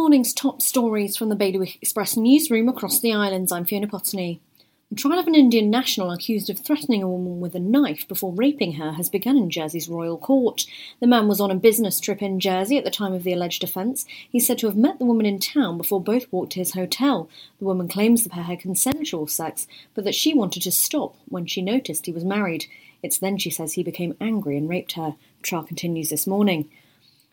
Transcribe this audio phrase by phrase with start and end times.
[0.00, 3.52] morning's top stories from the Bailiwick Express newsroom across the islands.
[3.52, 4.40] I'm Fiona Potney.
[4.88, 8.32] The trial of an Indian national accused of threatening a woman with a knife before
[8.32, 10.64] raping her has begun in Jersey's Royal Court.
[11.00, 13.62] The man was on a business trip in Jersey at the time of the alleged
[13.62, 14.06] offence.
[14.30, 17.28] He's said to have met the woman in town before both walked to his hotel.
[17.58, 21.44] The woman claims the pair had consensual sex, but that she wanted to stop when
[21.44, 22.64] she noticed he was married.
[23.02, 25.16] It's then she says he became angry and raped her.
[25.42, 26.70] The trial continues this morning.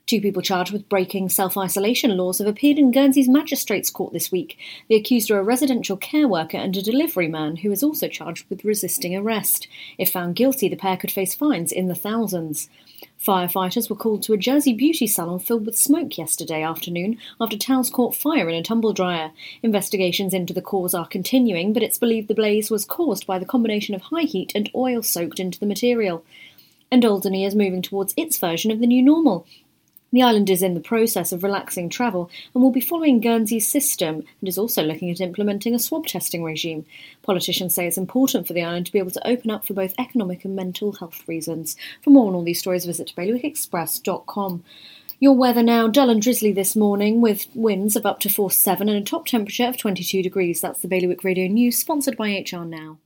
[0.07, 4.31] Two people charged with breaking self isolation laws have appeared in Guernsey's Magistrates Court this
[4.31, 4.57] week.
[4.87, 8.49] The accused are a residential care worker and a delivery man who is also charged
[8.49, 9.67] with resisting arrest.
[9.97, 12.69] If found guilty, the pair could face fines in the thousands.
[13.21, 17.89] Firefighters were called to a Jersey beauty salon filled with smoke yesterday afternoon after towels
[17.89, 19.31] caught fire in a tumble dryer.
[19.61, 23.45] Investigations into the cause are continuing, but it's believed the blaze was caused by the
[23.45, 26.23] combination of high heat and oil soaked into the material.
[26.89, 29.45] And Alderney is moving towards its version of the new normal.
[30.13, 34.23] The island is in the process of relaxing travel and will be following Guernsey's system
[34.39, 36.85] and is also looking at implementing a swab testing regime.
[37.23, 39.93] Politicians say it's important for the island to be able to open up for both
[39.99, 41.75] economic and mental health reasons.
[42.01, 44.63] For more on all these stories, visit bailiwickexpress.com.
[45.19, 48.87] Your weather now dull and drizzly this morning with winds of up to force 7
[48.87, 50.61] and a top temperature of 22 degrees.
[50.61, 52.97] That's the Bailiwick Radio News, sponsored by HR Now.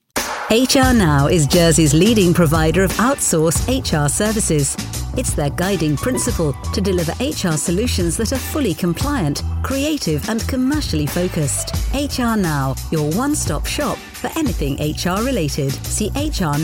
[0.52, 4.76] HR Now is Jersey's leading provider of outsourced HR services.
[5.16, 11.06] It's their guiding principle to deliver HR solutions that are fully compliant, creative, and commercially
[11.08, 11.74] focused.
[11.94, 15.72] HR Now, your one stop shop for anything HR related.
[15.86, 16.62] See hrnow.je.